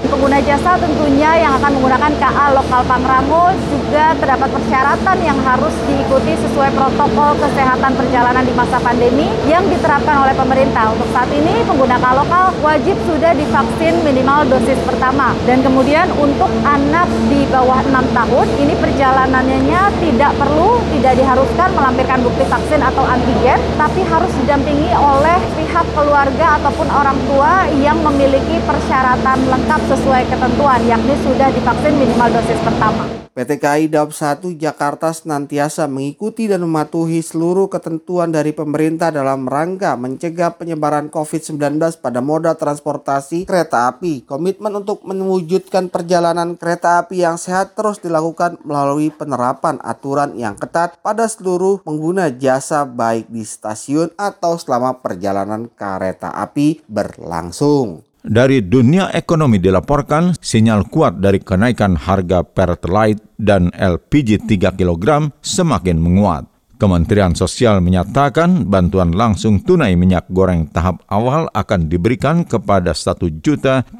Pengguna 0.00 0.38
jasa 0.40 0.80
tentunya 0.80 1.44
yang 1.44 1.60
akan 1.60 1.70
menggunakan 1.76 2.12
KA 2.16 2.46
lokal 2.56 2.82
Pangrango 2.88 3.52
juga 3.68 4.16
terdapat 4.16 4.48
persyaratan 4.56 5.16
yang 5.20 5.38
harus 5.44 5.74
diikuti 5.84 6.32
sesuai 6.40 6.72
protokol 6.72 7.36
kesehatan 7.36 7.92
perjalanan 8.00 8.44
di 8.48 8.54
masa 8.56 8.80
pandemi 8.80 9.28
yang 9.44 9.68
diterapkan 9.68 10.24
oleh 10.24 10.32
pemerintah. 10.32 10.88
Untuk 10.96 11.08
saat 11.12 11.28
ini 11.36 11.60
pengguna 11.68 12.00
KA 12.00 12.12
lokal 12.16 12.44
wajib 12.64 12.96
sudah 13.04 13.36
divaksin 13.36 14.00
minimal 14.00 14.48
dosis 14.48 14.80
pertama 14.88 15.36
dan 15.44 15.65
Kemudian 15.66 16.06
untuk 16.14 16.46
anak 16.62 17.10
di 17.26 17.42
bawah 17.50 17.82
6 17.82 17.90
tahun, 18.14 18.46
ini 18.54 18.78
perjalanannya 18.78 19.82
tidak 19.98 20.32
perlu, 20.38 20.78
tidak 20.94 21.18
diharuskan 21.18 21.74
melampirkan 21.74 22.22
bukti 22.22 22.46
vaksin 22.46 22.78
atau 22.78 23.02
antigen, 23.02 23.58
tapi 23.74 24.06
harus 24.06 24.30
didampingi 24.46 24.94
oleh 24.94 25.42
pihak 25.58 25.86
keluarga 25.90 26.62
ataupun 26.62 26.86
orang 26.86 27.18
tua 27.26 27.66
yang 27.82 27.98
memiliki 27.98 28.62
persyaratan 28.62 29.42
lengkap 29.50 29.80
sesuai 29.90 30.30
ketentuan, 30.30 30.78
yakni 30.86 31.18
sudah 31.26 31.50
divaksin 31.50 31.98
minimal 31.98 32.30
dosis 32.30 32.62
pertama. 32.62 33.25
PT 33.36 33.60
KAI 33.60 33.92
Daup 33.92 34.16
1 34.16 34.56
Jakarta 34.56 35.12
senantiasa 35.12 35.84
mengikuti 35.84 36.48
dan 36.48 36.64
mematuhi 36.64 37.20
seluruh 37.20 37.68
ketentuan 37.68 38.32
dari 38.32 38.56
pemerintah 38.56 39.12
dalam 39.12 39.44
rangka 39.44 39.92
mencegah 39.92 40.56
penyebaran 40.56 41.12
COVID-19 41.12 41.76
pada 42.00 42.24
moda 42.24 42.56
transportasi 42.56 43.44
kereta 43.44 43.92
api. 43.92 44.24
Komitmen 44.24 44.80
untuk 44.80 45.04
mewujudkan 45.04 45.92
perjalanan 45.92 46.56
kereta 46.56 47.04
api 47.04 47.28
yang 47.28 47.36
sehat 47.36 47.76
terus 47.76 48.00
dilakukan 48.00 48.56
melalui 48.64 49.12
penerapan 49.12 49.84
aturan 49.84 50.32
yang 50.32 50.56
ketat 50.56 50.96
pada 51.04 51.28
seluruh 51.28 51.84
pengguna 51.84 52.32
jasa 52.32 52.88
baik 52.88 53.28
di 53.28 53.44
stasiun 53.44 54.16
atau 54.16 54.56
selama 54.56 55.04
perjalanan 55.04 55.68
kereta 55.76 56.32
api 56.32 56.80
berlangsung. 56.88 58.00
Dari 58.26 58.58
dunia 58.58 59.14
ekonomi 59.14 59.62
dilaporkan 59.62 60.34
sinyal 60.42 60.90
kuat 60.90 61.22
dari 61.22 61.38
kenaikan 61.38 61.94
harga 61.94 62.42
Pertalite 62.42 63.22
dan 63.38 63.70
LPG 63.70 64.50
3 64.50 64.74
kg 64.74 65.30
semakin 65.38 65.94
menguat. 65.94 66.50
Kementerian 66.74 67.38
Sosial 67.38 67.78
menyatakan 67.78 68.66
bantuan 68.66 69.14
langsung 69.14 69.62
tunai 69.62 69.94
minyak 69.94 70.26
goreng 70.28 70.66
tahap 70.74 71.06
awal 71.06 71.46
akan 71.54 71.86
diberikan 71.86 72.42
kepada 72.42 72.92
1.070.853 72.98 73.94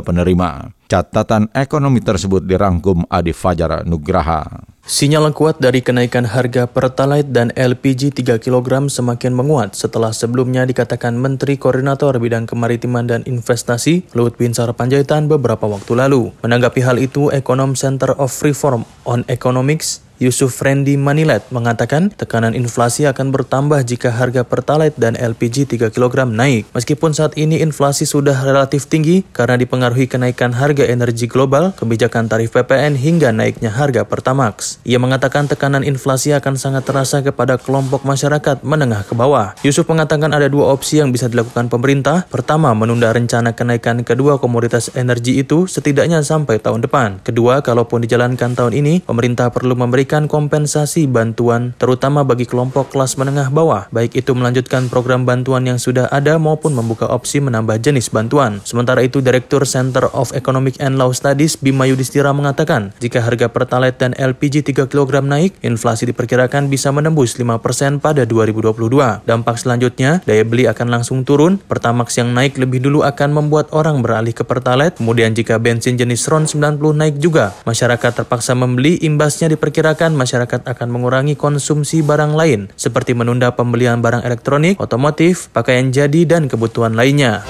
penerima. 0.00 0.50
Catatan 0.88 1.52
ekonomi 1.52 2.00
tersebut 2.00 2.40
dirangkum 2.42 3.04
Adi 3.06 3.36
Fajar 3.36 3.84
Nugraha. 3.84 4.64
Sinyal 4.90 5.30
kuat 5.30 5.62
dari 5.62 5.86
kenaikan 5.86 6.26
harga 6.26 6.66
Pertalite 6.66 7.30
dan 7.30 7.54
LPG 7.54 8.10
3 8.10 8.42
kg 8.42 8.90
semakin 8.90 9.30
menguat 9.38 9.78
setelah 9.78 10.10
sebelumnya 10.10 10.66
dikatakan 10.66 11.14
Menteri 11.14 11.62
Koordinator 11.62 12.18
Bidang 12.18 12.50
Kemaritiman 12.50 13.06
dan 13.06 13.22
Investasi 13.22 14.10
Luhut 14.18 14.34
Binsar 14.34 14.66
Panjaitan 14.74 15.30
beberapa 15.30 15.70
waktu 15.70 15.94
lalu. 15.94 16.34
Menanggapi 16.42 16.82
hal 16.82 16.98
itu, 16.98 17.30
Ekonom 17.30 17.78
Center 17.78 18.18
of 18.18 18.34
Reform 18.42 18.82
on 19.06 19.22
Economics 19.30 20.02
Yusuf 20.20 20.60
Randy 20.60 21.00
Manilet 21.00 21.40
mengatakan 21.48 22.12
tekanan 22.12 22.52
inflasi 22.52 23.08
akan 23.08 23.32
bertambah 23.32 23.80
jika 23.88 24.12
harga 24.12 24.44
Pertalite 24.44 25.00
dan 25.00 25.16
LPG 25.16 25.64
3 25.64 25.88
kg 25.88 26.28
naik. 26.28 26.68
Meskipun 26.76 27.16
saat 27.16 27.40
ini 27.40 27.64
inflasi 27.64 28.04
sudah 28.04 28.36
relatif 28.44 28.84
tinggi 28.84 29.24
karena 29.32 29.56
dipengaruhi 29.56 30.12
kenaikan 30.12 30.52
harga 30.52 30.84
energi 30.84 31.24
global, 31.24 31.72
kebijakan 31.72 32.28
tarif 32.28 32.52
PPN 32.52 33.00
hingga 33.00 33.32
naiknya 33.32 33.72
harga 33.72 34.04
Pertamax. 34.04 34.84
Ia 34.84 35.00
mengatakan 35.00 35.48
tekanan 35.48 35.88
inflasi 35.88 36.36
akan 36.36 36.60
sangat 36.60 36.84
terasa 36.84 37.24
kepada 37.24 37.56
kelompok 37.56 38.04
masyarakat 38.04 38.60
menengah 38.60 39.08
ke 39.08 39.16
bawah. 39.16 39.56
Yusuf 39.64 39.88
mengatakan 39.88 40.36
ada 40.36 40.52
dua 40.52 40.68
opsi 40.68 41.00
yang 41.00 41.16
bisa 41.16 41.32
dilakukan 41.32 41.72
pemerintah. 41.72 42.28
Pertama, 42.28 42.76
menunda 42.76 43.08
rencana 43.08 43.56
kenaikan 43.56 44.04
kedua 44.04 44.36
komoditas 44.36 44.92
energi 44.92 45.40
itu 45.40 45.64
setidaknya 45.64 46.20
sampai 46.20 46.60
tahun 46.60 46.84
depan. 46.84 47.24
Kedua, 47.24 47.64
kalaupun 47.64 48.04
dijalankan 48.04 48.52
tahun 48.52 48.76
ini, 48.76 49.00
pemerintah 49.08 49.48
perlu 49.48 49.72
memberikan 49.72 50.09
memberikan 50.10 50.26
kompensasi 50.26 51.06
bantuan 51.06 51.70
terutama 51.78 52.26
bagi 52.26 52.42
kelompok 52.42 52.90
kelas 52.90 53.14
menengah 53.14 53.46
bawah, 53.46 53.86
baik 53.94 54.18
itu 54.18 54.34
melanjutkan 54.34 54.90
program 54.90 55.22
bantuan 55.22 55.62
yang 55.62 55.78
sudah 55.78 56.10
ada 56.10 56.34
maupun 56.34 56.74
membuka 56.74 57.06
opsi 57.06 57.38
menambah 57.38 57.78
jenis 57.78 58.10
bantuan. 58.10 58.58
Sementara 58.66 59.06
itu, 59.06 59.22
Direktur 59.22 59.62
Center 59.62 60.10
of 60.10 60.34
Economic 60.34 60.82
and 60.82 60.98
Law 60.98 61.14
Studies 61.14 61.54
Bima 61.54 61.86
Yudhistira 61.86 62.34
mengatakan, 62.34 62.90
jika 62.98 63.22
harga 63.22 63.54
Pertalite 63.54 64.02
dan 64.02 64.10
LPG 64.18 64.74
3 64.74 64.90
kg 64.90 65.22
naik, 65.22 65.54
inflasi 65.62 66.10
diperkirakan 66.10 66.66
bisa 66.66 66.90
menembus 66.90 67.38
5% 67.38 68.02
pada 68.02 68.26
2022. 68.26 69.22
Dampak 69.22 69.62
selanjutnya, 69.62 70.26
daya 70.26 70.42
beli 70.42 70.66
akan 70.66 70.90
langsung 70.90 71.22
turun, 71.22 71.62
Pertamax 71.70 72.18
yang 72.18 72.34
naik 72.34 72.58
lebih 72.58 72.82
dulu 72.82 73.06
akan 73.06 73.30
membuat 73.30 73.70
orang 73.70 74.02
beralih 74.02 74.34
ke 74.34 74.42
Pertalite, 74.42 74.98
kemudian 74.98 75.38
jika 75.38 75.62
bensin 75.62 75.94
jenis 75.94 76.26
RON 76.26 76.50
90 76.50 76.82
naik 76.98 77.22
juga, 77.22 77.54
masyarakat 77.62 78.26
terpaksa 78.26 78.58
membeli, 78.58 78.98
imbasnya 79.06 79.46
diperkirakan 79.54 79.99
masyarakat 80.16 80.64
akan 80.64 80.88
mengurangi 80.88 81.36
konsumsi 81.36 82.00
barang 82.00 82.32
lain, 82.32 82.72
seperti 82.80 83.12
menunda 83.12 83.52
pembelian 83.52 84.00
barang 84.00 84.24
elektronik, 84.24 84.80
otomotif, 84.80 85.52
pakaian 85.52 85.92
jadi, 85.92 86.24
dan 86.24 86.48
kebutuhan 86.48 86.96
lainnya. 86.96 87.44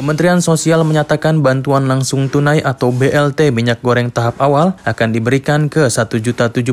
Kementerian 0.00 0.40
Sosial 0.40 0.80
menyatakan 0.80 1.44
bantuan 1.44 1.84
langsung 1.84 2.32
tunai 2.32 2.64
atau 2.64 2.88
BLT 2.88 3.52
minyak 3.52 3.84
goreng 3.84 4.08
tahap 4.08 4.40
awal 4.40 4.72
akan 4.88 5.12
diberikan 5.12 5.68
ke 5.68 5.92
1.070.853 5.92 6.64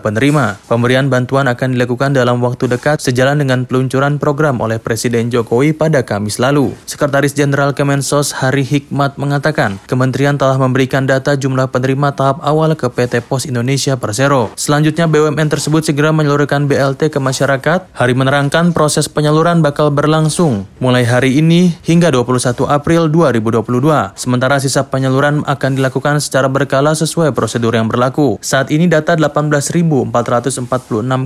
penerima. 0.00 0.56
Pemberian 0.64 1.12
bantuan 1.12 1.52
akan 1.52 1.76
dilakukan 1.76 2.16
dalam 2.16 2.40
waktu 2.40 2.72
dekat 2.72 3.04
sejalan 3.04 3.44
dengan 3.44 3.68
peluncuran 3.68 4.16
program 4.16 4.64
oleh 4.64 4.80
Presiden 4.80 5.28
Jokowi 5.28 5.76
pada 5.76 6.00
Kamis 6.00 6.40
lalu. 6.40 6.72
Sekretaris 6.88 7.36
Jenderal 7.36 7.76
Kemensos 7.76 8.32
Hari 8.32 8.64
Hikmat 8.64 9.20
mengatakan, 9.20 9.76
kementerian 9.84 10.40
telah 10.40 10.56
memberikan 10.56 11.04
data 11.04 11.36
jumlah 11.36 11.68
penerima 11.68 12.16
tahap 12.16 12.40
awal 12.40 12.72
ke 12.80 12.88
PT 12.88 13.28
Pos 13.28 13.44
Indonesia 13.44 14.00
Persero. 14.00 14.56
Selanjutnya 14.56 15.04
BUMN 15.04 15.52
tersebut 15.52 15.84
segera 15.84 16.16
menyalurkan 16.16 16.64
BLT 16.64 17.12
ke 17.12 17.20
masyarakat. 17.20 17.92
Hari 17.92 18.14
menerangkan 18.16 18.72
proses 18.72 19.04
penyaluran 19.12 19.60
bakal 19.60 19.92
berlangsung 19.92 20.64
mulai 20.80 21.04
hari 21.04 21.36
ini 21.36 21.41
ini 21.42 21.74
hingga 21.82 22.14
21 22.14 22.70
April 22.70 23.10
2022. 23.10 24.14
Sementara 24.14 24.62
sisa 24.62 24.86
penyaluran 24.86 25.42
akan 25.42 25.70
dilakukan 25.74 26.22
secara 26.22 26.46
berkala 26.46 26.94
sesuai 26.94 27.34
prosedur 27.34 27.74
yang 27.74 27.90
berlaku. 27.90 28.38
Saat 28.38 28.70
ini 28.70 28.86
data 28.86 29.18
18.446 29.18 30.06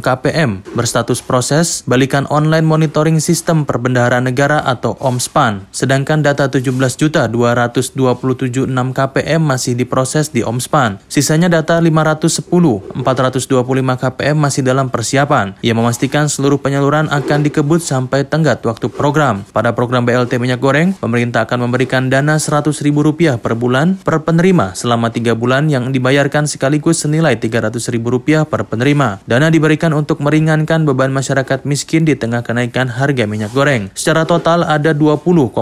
KPM 0.00 0.64
berstatus 0.73 1.20
proses 1.20 1.85
balikan 1.85 2.25
online 2.32 2.64
monitoring 2.64 3.20
sistem 3.20 3.68
perbendaharaan 3.68 4.32
negara 4.32 4.64
atau 4.64 4.96
OMSPAN. 5.04 5.68
Sedangkan 5.68 6.25
data 6.25 6.49
17.227.6 6.49 8.73
KPM 8.73 9.40
masih 9.44 9.76
diproses 9.76 10.32
di 10.32 10.40
OMSPAN. 10.40 11.04
Sisanya 11.12 11.52
data 11.52 11.76
510, 11.76 12.49
425 12.96 14.00
KPM 14.00 14.37
masih 14.40 14.64
dalam 14.64 14.88
persiapan. 14.88 15.61
Ia 15.61 15.76
memastikan 15.76 16.32
seluruh 16.32 16.56
penyaluran 16.56 17.12
akan 17.12 17.44
dikebut 17.44 17.85
sampai 17.85 18.25
tenggat 18.25 18.64
waktu 18.64 18.88
program. 18.88 19.44
Pada 19.52 19.76
program 19.76 20.05
BLT 20.06 20.38
minyak 20.38 20.62
goreng, 20.62 20.94
pemerintah 20.94 21.42
akan 21.42 21.66
memberikan 21.66 22.06
dana 22.06 22.38
Rp100.000 22.38 23.42
per 23.42 23.58
bulan 23.58 23.98
per 23.98 24.22
penerima 24.22 24.78
selama 24.78 25.10
3 25.10 25.34
bulan 25.34 25.66
yang 25.66 25.90
dibayarkan 25.90 26.46
sekaligus 26.46 27.02
senilai 27.02 27.34
Rp300.000 27.34 28.46
per 28.46 28.62
penerima. 28.70 29.26
Dana 29.26 29.50
diberikan 29.50 29.90
untuk 29.98 30.22
meringankan 30.22 30.86
beban 30.86 31.10
masyarakat 31.10 31.66
miskin 31.66 32.06
di 32.06 32.14
tengah 32.14 32.46
kenaikan 32.46 32.86
harga 32.86 33.26
minyak 33.26 33.50
goreng. 33.50 33.90
Secara 33.98 34.22
total 34.22 34.62
ada 34.62 34.94
20,65 34.94 35.58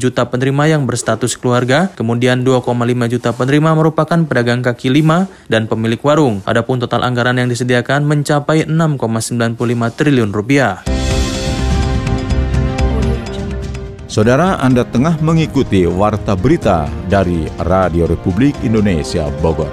juta 0.00 0.24
penerima 0.24 0.64
yang 0.72 0.88
berstatus 0.88 1.36
keluarga, 1.36 1.92
kemudian 1.92 2.40
2,5 2.40 2.64
juta 3.12 3.36
penerima 3.36 3.76
merupakan 3.76 4.18
pedagang 4.24 4.64
kaki 4.64 4.88
lima 4.88 5.28
dan 5.52 5.68
pemilik 5.68 6.00
warung. 6.00 6.40
Adapun 6.48 6.80
total 6.80 7.04
anggaran 7.04 7.36
yang 7.36 7.52
disediakan 7.52 8.08
mencapai 8.08 8.64
6,95 8.64 9.54
triliun 9.92 10.32
rupiah. 10.32 10.97
Saudara 14.08 14.56
Anda 14.64 14.88
tengah 14.88 15.20
mengikuti 15.20 15.84
Warta 15.84 16.32
Berita 16.32 16.88
dari 17.12 17.44
Radio 17.60 18.08
Republik 18.08 18.56
Indonesia 18.64 19.28
Bogor. 19.44 19.68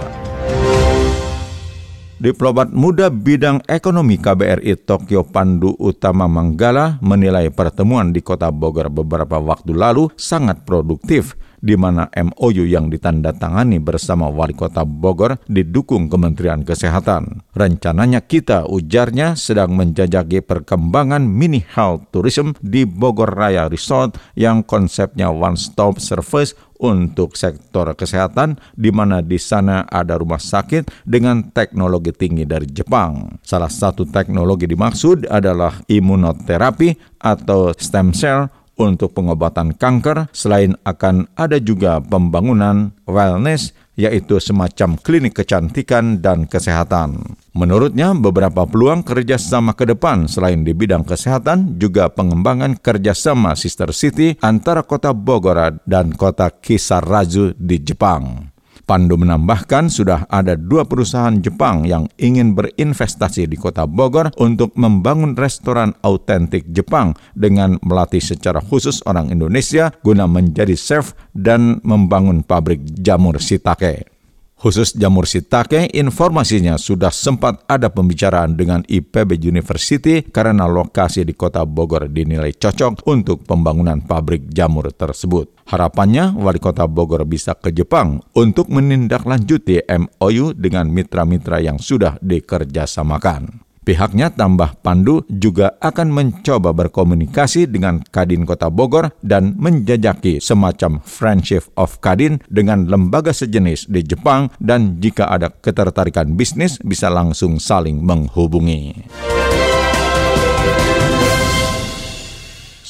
Diplomat 2.19 2.67
muda 2.75 3.07
bidang 3.07 3.63
ekonomi 3.63 4.19
KBRI 4.19 4.75
Tokyo 4.83 5.23
Pandu 5.23 5.71
Utama 5.79 6.27
Manggala 6.27 6.99
menilai 6.99 7.47
pertemuan 7.47 8.11
di 8.11 8.19
kota 8.19 8.51
Bogor 8.51 8.91
beberapa 8.91 9.39
waktu 9.39 9.71
lalu 9.71 10.11
sangat 10.19 10.67
produktif 10.67 11.39
di 11.65 11.73
mana 11.73 12.05
MOU 12.13 12.61
yang 12.69 12.93
ditandatangani 12.93 13.81
bersama 13.81 14.29
Wali 14.29 14.53
Kota 14.53 14.85
Bogor 14.85 15.41
didukung 15.49 16.05
Kementerian 16.05 16.61
Kesehatan. 16.61 17.41
Rencananya 17.57 18.21
kita, 18.21 18.69
ujarnya, 18.69 19.33
sedang 19.33 19.73
menjajaki 19.73 20.45
perkembangan 20.45 21.25
mini 21.25 21.65
health 21.65 22.13
tourism 22.13 22.53
di 22.61 22.85
Bogor 22.85 23.33
Raya 23.33 23.65
Resort 23.65 24.21
yang 24.37 24.61
konsepnya 24.61 25.33
one-stop 25.33 25.97
service 25.97 26.53
untuk 26.79 27.39
sektor 27.39 27.87
kesehatan 27.95 28.59
di 28.75 28.91
mana 28.91 29.23
di 29.23 29.39
sana 29.39 29.87
ada 29.87 30.19
rumah 30.19 30.41
sakit 30.41 31.07
dengan 31.07 31.51
teknologi 31.55 32.11
tinggi 32.11 32.43
dari 32.43 32.67
Jepang. 32.67 33.39
Salah 33.41 33.71
satu 33.71 34.03
teknologi 34.03 34.67
dimaksud 34.67 35.27
adalah 35.31 35.79
imunoterapi 35.87 37.19
atau 37.23 37.71
stem 37.73 38.11
cell 38.11 38.51
untuk 38.75 39.15
pengobatan 39.15 39.75
kanker 39.75 40.31
selain 40.35 40.75
akan 40.83 41.31
ada 41.35 41.59
juga 41.59 42.03
pembangunan 42.03 42.91
wellness 43.07 43.71
yaitu 43.95 44.43
semacam 44.43 44.99
klinik 44.99 45.39
kecantikan 45.39 46.19
dan 46.19 46.43
kesehatan. 46.47 47.39
Menurutnya, 47.55 48.11
beberapa 48.11 48.67
peluang 48.67 49.07
kerjasama 49.07 49.71
ke 49.71 49.87
depan 49.87 50.27
selain 50.27 50.67
di 50.67 50.75
bidang 50.75 51.07
kesehatan 51.07 51.79
juga 51.79 52.11
pengembangan 52.11 52.75
kerjasama 52.75 53.55
Sister 53.55 53.95
City 53.95 54.35
antara 54.43 54.83
kota 54.83 55.15
Bogor 55.15 55.79
dan 55.87 56.11
kota 56.11 56.51
Kisarazu 56.51 57.55
di 57.55 57.79
Jepang. 57.79 58.54
Pandu 58.85 59.17
menambahkan 59.17 59.89
sudah 59.89 60.29
ada 60.29 60.53
dua 60.53 60.85
perusahaan 60.85 61.33
Jepang 61.41 61.89
yang 61.89 62.05
ingin 62.21 62.53
berinvestasi 62.53 63.49
di 63.49 63.57
kota 63.57 63.89
Bogor 63.89 64.29
untuk 64.37 64.77
membangun 64.77 65.33
restoran 65.33 65.97
autentik 66.05 66.69
Jepang 66.69 67.17
dengan 67.33 67.81
melatih 67.81 68.21
secara 68.21 68.61
khusus 68.61 69.01
orang 69.09 69.33
Indonesia 69.33 69.89
guna 70.05 70.29
menjadi 70.29 70.77
chef 70.77 71.17
dan 71.33 71.81
membangun 71.81 72.45
pabrik 72.45 72.85
jamur 73.01 73.41
sitake. 73.41 74.14
Khusus 74.55 74.95
jamur 74.95 75.27
sitake, 75.27 75.91
informasinya 75.91 76.79
sudah 76.79 77.11
sempat 77.11 77.67
ada 77.67 77.91
pembicaraan 77.91 78.55
dengan 78.55 78.87
IPB 78.87 79.35
University 79.43 80.23
karena 80.23 80.63
lokasi 80.63 81.27
di 81.27 81.35
kota 81.35 81.67
Bogor 81.67 82.07
dinilai 82.07 82.55
cocok 82.55 83.03
untuk 83.03 83.43
pembangunan 83.43 83.99
pabrik 83.99 84.47
jamur 84.47 84.95
tersebut. 84.95 85.51
Harapannya, 85.67 86.31
Wali 86.39 86.63
Kota 86.63 86.87
Bogor 86.87 87.27
bisa 87.27 87.51
ke 87.57 87.75
Jepang 87.75 88.23
untuk 88.31 88.71
menindaklanjuti 88.71 89.83
MOU 89.91 90.55
dengan 90.55 90.87
mitra-mitra 90.87 91.59
yang 91.59 91.75
sudah 91.75 92.15
dikerjasamakan. 92.23 93.64
Pihaknya 93.85 94.33
tambah 94.33 94.81
Pandu 94.81 95.21
juga 95.29 95.77
akan 95.77 96.09
mencoba 96.09 96.73
berkomunikasi 96.73 97.69
dengan 97.69 98.01
Kadin 98.01 98.41
Kota 98.41 98.73
Bogor 98.73 99.13
dan 99.21 99.53
menjajaki 99.61 100.41
semacam 100.41 100.97
Friendship 101.05 101.69
of 101.77 102.01
Kadin 102.01 102.41
dengan 102.49 102.89
lembaga 102.89 103.29
sejenis 103.29 103.85
di 103.85 104.01
Jepang 104.01 104.49
dan 104.57 104.97
jika 104.97 105.29
ada 105.29 105.53
ketertarikan 105.53 106.33
bisnis 106.33 106.81
bisa 106.81 107.13
langsung 107.13 107.61
saling 107.61 108.01
menghubungi. 108.01 109.05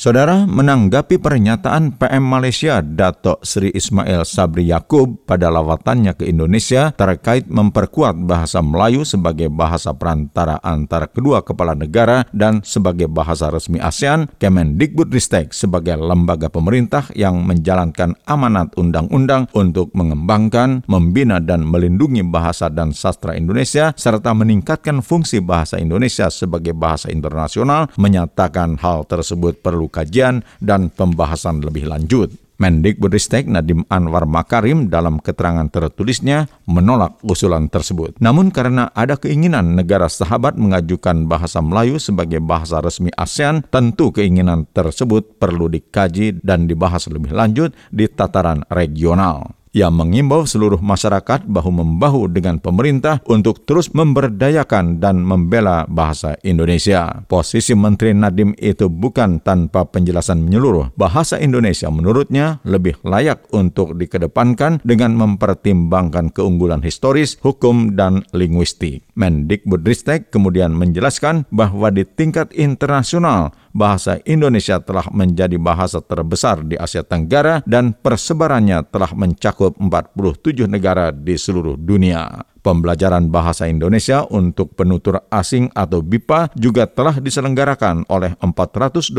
Saudara 0.06 0.46
menanggapi 0.46 1.18
pernyataan 1.18 1.98
PM 1.98 2.30
Malaysia 2.30 2.78
Dato 2.86 3.42
Sri 3.42 3.74
Ismail 3.74 4.22
Sabri 4.22 4.70
Yakub 4.70 5.26
pada 5.26 5.50
lawatannya 5.50 6.14
ke 6.14 6.30
Indonesia 6.30 6.94
terkait 6.94 7.50
memperkuat 7.50 8.14
bahasa 8.14 8.62
Melayu 8.62 9.02
sebagai 9.02 9.50
bahasa 9.50 9.98
perantara 9.98 10.62
antara 10.62 11.10
kedua 11.10 11.42
kepala 11.42 11.74
negara 11.74 12.22
dan 12.30 12.62
sebagai 12.62 13.10
bahasa 13.10 13.50
resmi 13.50 13.82
ASEAN, 13.82 14.30
Kemendikbudristek 14.38 15.50
sebagai 15.58 15.98
lembaga 15.98 16.54
pemerintah 16.54 17.10
yang 17.18 17.42
menjalankan 17.42 18.14
amanat 18.30 18.78
undang-undang 18.78 19.50
untuk 19.58 19.90
mengembangkan, 19.98 20.86
membina 20.86 21.42
dan 21.42 21.66
melindungi 21.66 22.22
bahasa 22.22 22.70
dan 22.70 22.94
sastra 22.94 23.34
Indonesia 23.34 23.90
serta 23.98 24.38
meningkatkan 24.38 25.02
fungsi 25.02 25.42
bahasa 25.42 25.82
Indonesia 25.82 26.30
sebagai 26.30 26.78
bahasa 26.78 27.10
internasional 27.10 27.90
menyatakan 27.98 28.78
hal 28.78 29.10
tersebut 29.10 29.66
perlu 29.66 29.95
kajian 29.96 30.44
dan 30.60 30.92
pembahasan 30.92 31.64
lebih 31.64 31.88
lanjut. 31.88 32.36
Mendikbudristek 32.56 33.52
Nadiem 33.52 33.84
Anwar 33.92 34.24
Makarim 34.24 34.88
dalam 34.88 35.20
keterangan 35.20 35.68
tertulisnya 35.68 36.48
menolak 36.64 37.20
usulan 37.20 37.68
tersebut. 37.68 38.16
Namun 38.24 38.48
karena 38.48 38.96
ada 38.96 39.20
keinginan 39.20 39.76
negara 39.76 40.08
sahabat 40.08 40.56
mengajukan 40.56 41.28
bahasa 41.28 41.60
Melayu 41.60 42.00
sebagai 42.00 42.40
bahasa 42.40 42.80
resmi 42.80 43.12
ASEAN, 43.12 43.68
tentu 43.68 44.16
keinginan 44.16 44.72
tersebut 44.72 45.36
perlu 45.36 45.68
dikaji 45.68 46.40
dan 46.40 46.64
dibahas 46.64 47.12
lebih 47.12 47.36
lanjut 47.36 47.76
di 47.92 48.08
tataran 48.08 48.64
regional. 48.72 49.52
Ia 49.76 49.92
mengimbau 49.92 50.48
seluruh 50.48 50.80
masyarakat 50.80 51.52
bahu-membahu 51.52 52.32
dengan 52.32 52.64
pemerintah 52.64 53.20
untuk 53.28 53.68
terus 53.68 53.92
memberdayakan 53.92 55.04
dan 55.04 55.20
membela 55.20 55.84
bahasa 55.92 56.40
Indonesia. 56.48 57.28
Posisi 57.28 57.76
Menteri 57.76 58.16
Nadiem 58.16 58.56
itu 58.56 58.88
bukan 58.88 59.44
tanpa 59.44 59.84
penjelasan 59.84 60.48
menyeluruh. 60.48 60.96
Bahasa 60.96 61.44
Indonesia 61.44 61.92
menurutnya 61.92 62.64
lebih 62.64 63.04
layak 63.04 63.52
untuk 63.52 64.00
dikedepankan 64.00 64.80
dengan 64.88 65.12
mempertimbangkan 65.20 66.32
keunggulan 66.32 66.80
historis, 66.80 67.36
hukum, 67.44 68.00
dan 68.00 68.24
linguistik. 68.32 69.04
Mendikbudristek 69.20 70.32
kemudian 70.32 70.72
menjelaskan 70.72 71.52
bahwa 71.52 71.92
di 71.92 72.08
tingkat 72.08 72.56
internasional, 72.56 73.52
bahasa 73.76 74.24
Indonesia 74.24 74.80
telah 74.80 75.12
menjadi 75.12 75.60
bahasa 75.60 76.00
terbesar 76.00 76.64
di 76.64 76.80
Asia 76.80 77.04
Tenggara 77.04 77.60
dan 77.68 77.92
persebarannya 77.92 78.88
telah 78.88 79.12
mencakup 79.12 79.65
47 79.74 80.70
negara 80.70 81.10
di 81.10 81.34
seluruh 81.40 81.80
dunia. 81.80 82.44
Pembelajaran 82.66 83.30
bahasa 83.30 83.70
Indonesia 83.70 84.26
untuk 84.26 84.74
penutur 84.74 85.22
asing 85.30 85.70
atau 85.78 86.02
BIPA 86.02 86.50
juga 86.58 86.90
telah 86.90 87.22
diselenggarakan 87.22 88.10
oleh 88.10 88.34
428 88.42 89.14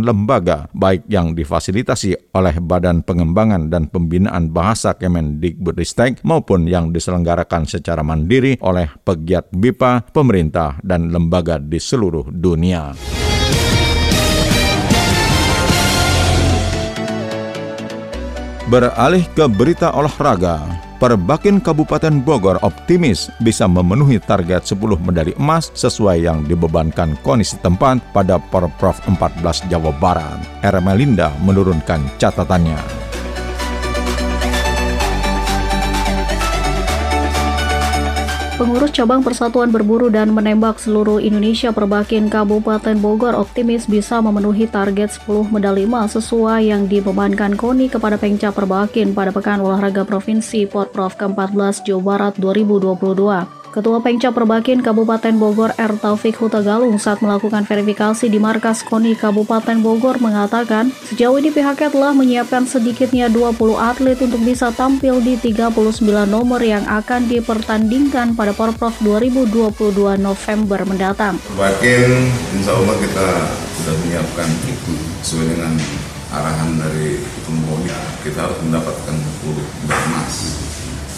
lembaga, 0.00 0.64
baik 0.72 1.04
yang 1.04 1.36
difasilitasi 1.36 2.32
oleh 2.32 2.56
Badan 2.56 3.04
Pengembangan 3.04 3.68
dan 3.68 3.92
Pembinaan 3.92 4.48
Bahasa 4.48 4.96
Kemendikbudristek 4.96 6.24
maupun 6.24 6.64
yang 6.64 6.88
diselenggarakan 6.88 7.68
secara 7.68 8.00
mandiri 8.00 8.56
oleh 8.64 8.88
pegiat 9.04 9.52
BIPA, 9.52 10.08
pemerintah, 10.16 10.80
dan 10.80 11.12
lembaga 11.12 11.60
di 11.60 11.76
seluruh 11.76 12.32
dunia. 12.32 12.96
Beralih 18.70 19.26
ke 19.34 19.50
berita 19.50 19.90
olahraga, 19.90 20.62
Perbakin 21.02 21.58
Kabupaten 21.58 22.22
Bogor 22.22 22.54
optimis 22.62 23.26
bisa 23.42 23.66
memenuhi 23.66 24.22
target 24.22 24.62
10 24.62 24.94
medali 25.02 25.34
emas 25.34 25.74
sesuai 25.74 26.22
yang 26.22 26.46
dibebankan 26.46 27.18
KONI 27.26 27.42
setempat 27.42 28.14
pada 28.14 28.38
Porprov 28.38 28.94
14 29.10 29.66
Jawa 29.66 29.90
Barat. 29.98 30.38
Ermelinda 30.62 31.34
menurunkan 31.42 32.04
catatannya. 32.22 32.99
Pengurus 38.60 38.92
Cabang 38.92 39.24
Persatuan 39.24 39.72
Berburu 39.72 40.12
dan 40.12 40.36
Menembak 40.36 40.76
seluruh 40.76 41.16
Indonesia 41.16 41.72
Perbakin 41.72 42.28
Kabupaten 42.28 42.92
Bogor 43.00 43.32
optimis 43.32 43.88
bisa 43.88 44.20
memenuhi 44.20 44.68
target 44.68 45.16
10 45.16 45.48
medali 45.48 45.88
emas 45.88 46.12
sesuai 46.12 46.68
yang 46.68 46.84
dibebankan 46.84 47.56
KONI 47.56 47.88
kepada 47.88 48.20
Pengca 48.20 48.52
Perbakin 48.52 49.16
pada 49.16 49.32
Pekan 49.32 49.64
Olahraga 49.64 50.04
Provinsi 50.04 50.68
Porprov 50.68 51.16
ke-14 51.16 51.88
Jawa 51.88 52.04
Barat 52.04 52.36
2022. 52.36 53.59
Ketua 53.70 54.02
Pengca 54.02 54.34
Perbakin 54.34 54.82
Kabupaten 54.82 55.30
Bogor 55.38 55.70
R. 55.78 55.94
Taufik 55.94 56.34
Hutagalung 56.42 56.98
saat 56.98 57.22
melakukan 57.22 57.62
verifikasi 57.62 58.26
di 58.26 58.42
markas 58.42 58.82
KONI 58.82 59.14
Kabupaten 59.14 59.78
Bogor 59.78 60.18
mengatakan 60.18 60.90
sejauh 61.06 61.38
ini 61.38 61.54
pihaknya 61.54 61.86
telah 61.86 62.10
menyiapkan 62.10 62.66
sedikitnya 62.66 63.30
20 63.30 63.54
atlet 63.78 64.18
untuk 64.18 64.42
bisa 64.42 64.74
tampil 64.74 65.22
di 65.22 65.38
39 65.38 66.02
nomor 66.26 66.58
yang 66.58 66.82
akan 66.82 67.30
dipertandingkan 67.30 68.34
pada 68.34 68.50
Porprov 68.58 68.98
2022 69.06 70.18
November 70.18 70.82
mendatang. 70.82 71.38
Perbakin 71.54 72.10
insya 72.58 72.74
Allah 72.74 72.98
kita 72.98 73.26
sudah 73.54 73.94
menyiapkan 74.02 74.50
itu 74.66 74.92
sesuai 75.22 75.46
dengan 75.46 75.78
arahan 76.34 76.74
dari 76.74 77.22
pembangunan 77.46 78.02
kita 78.26 78.50
harus 78.50 78.58
mendapatkan 78.66 79.14
10 79.14 79.94
emas. 79.94 80.34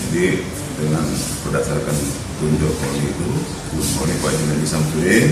Jadi 0.04 0.44
dengan 0.76 1.04
berdasarkan 1.48 1.96
tunjuk 2.42 2.74
koni 2.74 3.07
itu 3.07 3.28
koni 4.02 4.14
Pak 4.18 4.35
Junaidi 4.35 4.66
Samsudin 4.66 5.24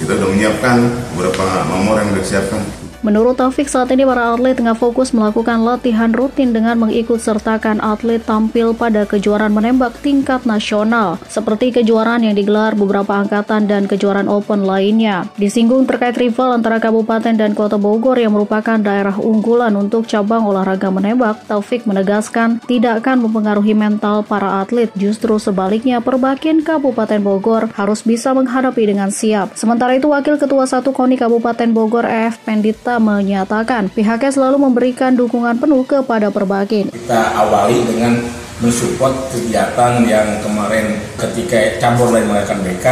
kita 0.00 0.16
sudah 0.16 0.28
menyiapkan 0.32 0.76
beberapa 1.12 1.68
nomor 1.68 2.00
yang 2.00 2.08
sudah 2.16 2.24
disiapkan 2.24 2.60
Menurut 3.04 3.36
Taufik, 3.36 3.68
saat 3.68 3.92
ini 3.92 4.08
para 4.08 4.32
atlet 4.32 4.56
tengah 4.56 4.72
fokus 4.72 5.12
melakukan 5.12 5.60
latihan 5.60 6.08
rutin 6.08 6.56
dengan 6.56 6.80
mengikut 6.80 7.20
sertakan 7.20 7.76
atlet 7.84 8.24
tampil 8.24 8.72
pada 8.72 9.04
kejuaraan 9.04 9.52
menembak 9.52 9.92
tingkat 10.00 10.48
nasional, 10.48 11.20
seperti 11.28 11.68
kejuaraan 11.68 12.24
yang 12.24 12.32
digelar 12.32 12.72
beberapa 12.72 13.12
angkatan 13.12 13.68
dan 13.68 13.84
kejuaraan 13.84 14.24
open 14.24 14.64
lainnya. 14.64 15.28
Disinggung 15.36 15.84
terkait 15.84 16.16
rival 16.16 16.56
antara 16.56 16.80
kabupaten 16.80 17.36
dan 17.36 17.52
kota 17.52 17.76
Bogor 17.76 18.16
yang 18.16 18.32
merupakan 18.32 18.80
daerah 18.80 19.20
unggulan 19.20 19.76
untuk 19.76 20.08
cabang 20.08 20.48
olahraga 20.48 20.88
menembak, 20.88 21.44
Taufik 21.44 21.84
menegaskan 21.84 22.64
tidak 22.64 23.04
akan 23.04 23.28
mempengaruhi 23.28 23.76
mental 23.76 24.24
para 24.24 24.64
atlet, 24.64 24.88
justru 24.96 25.36
sebaliknya 25.36 26.00
perbakin 26.00 26.64
Kabupaten 26.64 27.20
Bogor 27.20 27.68
harus 27.76 28.00
bisa 28.00 28.32
menghadapi 28.32 28.88
dengan 28.88 29.12
siap. 29.12 29.52
Sementara 29.60 29.92
itu, 29.92 30.08
Wakil 30.08 30.40
Ketua 30.40 30.64
1 30.64 30.88
KONI 30.88 31.20
Kabupaten 31.20 31.68
Bogor 31.68 32.08
EF 32.08 32.40
Pendita 32.48 32.93
menyatakan. 32.98 33.90
Pihaknya 33.92 34.30
selalu 34.30 34.70
memberikan 34.70 35.14
dukungan 35.14 35.58
penuh 35.58 35.82
kepada 35.84 36.30
Perbakin. 36.30 36.90
Kita 36.90 37.36
awali 37.38 37.82
dengan 37.86 38.22
mensupport 38.62 39.34
kegiatan 39.34 40.06
yang 40.06 40.38
kemarin 40.40 41.02
ketika 41.18 41.76
cabur 41.82 42.14
lain 42.14 42.30
mengadakan 42.30 42.62
BK 42.62 42.86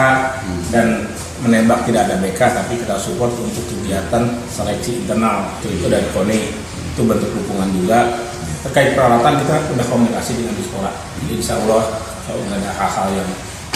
dan 0.75 0.87
menembak 1.43 1.87
tidak 1.87 2.11
ada 2.11 2.19
BK 2.19 2.41
tapi 2.41 2.79
kita 2.79 2.99
support 2.99 3.31
untuk 3.39 3.63
kegiatan 3.71 4.27
seleksi 4.51 5.07
internal 5.07 5.49
itu 5.63 5.87
dari 5.87 6.07
KONI 6.11 6.41
itu 6.93 7.03
bentuk 7.07 7.31
dukungan 7.31 7.71
juga. 7.79 8.11
Terkait 8.63 8.95
peralatan 8.95 9.43
kita 9.43 9.59
sudah 9.71 9.87
komunikasi 9.91 10.39
dengan 10.39 10.55
di 10.55 10.65
sekolah. 10.67 10.95
Jadi 11.25 11.33
insya 11.39 11.55
Allah 11.63 11.83
kalau 12.27 12.43
ada 12.47 12.71
hal-hal 12.71 13.09
yang 13.15 13.31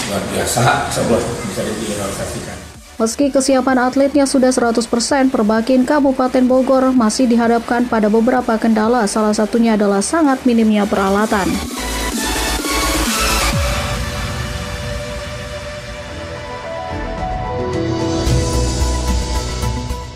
luar 0.07 0.23
biasa. 0.31 0.91
Insya 0.91 1.01
Allah 1.07 1.19
bisa 1.23 1.61
direalisasikan 1.65 2.66
Meski 2.97 3.29
kesiapan 3.29 3.93
atletnya 3.93 4.25
sudah 4.25 4.49
100%, 4.49 5.29
Perbakin 5.29 5.85
Kabupaten 5.85 6.41
Bogor 6.49 6.89
masih 6.89 7.29
dihadapkan 7.29 7.85
pada 7.85 8.09
beberapa 8.09 8.57
kendala, 8.57 9.05
salah 9.05 9.37
satunya 9.37 9.77
adalah 9.77 10.01
sangat 10.01 10.41
minimnya 10.49 10.81
peralatan. 10.89 11.45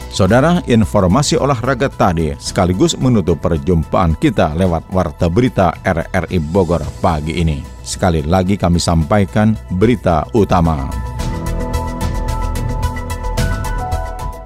Saudara, 0.09 0.65
informasi 0.65 1.37
olahraga 1.37 1.85
tadi 1.85 2.33
sekaligus 2.41 2.97
menutup 2.97 3.45
perjumpaan 3.45 4.17
kita 4.17 4.57
lewat 4.57 4.89
Warta 4.89 5.29
Berita 5.29 5.69
RRI 5.85 6.41
Bogor 6.49 6.81
pagi 6.97 7.45
ini. 7.45 7.61
Sekali 7.85 8.25
lagi 8.25 8.57
kami 8.57 8.81
sampaikan 8.81 9.53
berita 9.77 10.25
utama. 10.33 11.10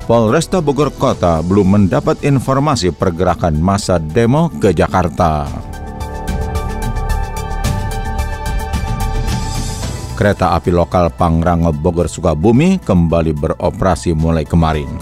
Polresta 0.06 0.62
Bogor 0.62 0.94
Kota 0.94 1.41
belum 1.41 1.82
mendapat 1.82 2.22
informasi 2.22 2.94
pergerakan 2.94 3.58
masa 3.58 3.98
demo 3.98 4.54
ke 4.54 4.70
Jakarta. 4.70 5.50
Kereta 10.13 10.54
api 10.54 10.70
lokal 10.70 11.10
Pangrango 11.10 11.74
Bogor 11.74 12.06
Sukabumi 12.06 12.78
kembali 12.86 13.34
beroperasi 13.34 14.13
mulai 14.13 14.46
kemarin. 14.46 14.94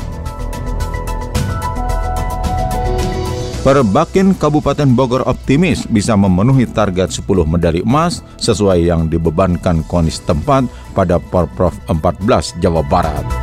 Perbakin 3.67 4.39
Kabupaten 4.39 4.87
Bogor 4.95 5.27
optimis 5.27 5.83
bisa 5.83 6.15
memenuhi 6.15 6.63
target 6.63 7.11
10 7.11 7.27
medali 7.43 7.83
emas 7.83 8.23
sesuai 8.39 8.87
yang 8.87 9.11
dibebankan 9.11 9.83
konis 9.83 10.23
tempat 10.23 10.63
pada 10.95 11.19
Porprov 11.19 11.75
14 11.91 12.55
Jawa 12.63 12.79
Barat. 12.87 13.42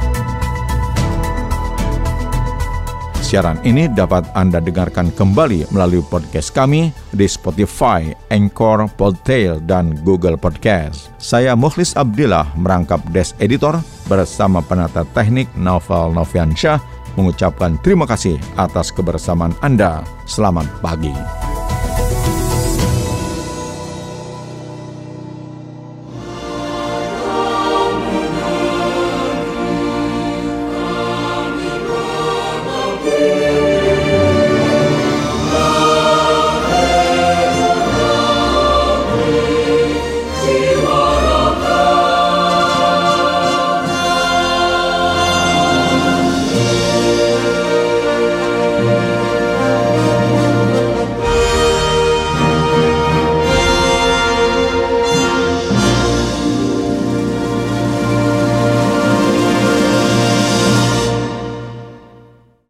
Siaran 3.30 3.62
ini 3.62 3.86
dapat 3.86 4.26
Anda 4.34 4.58
dengarkan 4.58 5.14
kembali 5.14 5.70
melalui 5.70 6.02
podcast 6.02 6.50
kami 6.50 6.90
di 7.14 7.30
Spotify, 7.30 8.10
Anchor, 8.26 8.90
Podtail, 8.98 9.62
dan 9.70 9.94
Google 10.02 10.34
Podcast. 10.34 11.14
Saya 11.22 11.54
Mukhlis 11.54 11.94
Abdillah 11.94 12.50
merangkap 12.58 12.98
Des 13.14 13.30
Editor 13.38 13.78
bersama 14.10 14.58
penata 14.66 15.06
teknik 15.14 15.46
Novel 15.54 16.10
Noviansyah 16.10 16.82
mengucapkan 17.14 17.78
terima 17.86 18.02
kasih 18.02 18.34
atas 18.58 18.90
kebersamaan 18.90 19.54
Anda. 19.62 20.02
Selamat 20.26 20.66
pagi. 20.82 21.14